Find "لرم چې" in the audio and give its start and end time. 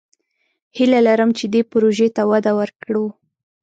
1.07-1.45